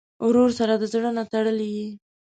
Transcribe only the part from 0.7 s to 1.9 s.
د زړه نه تړلې یې.